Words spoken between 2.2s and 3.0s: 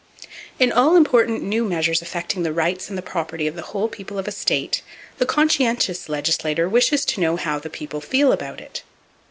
the rights and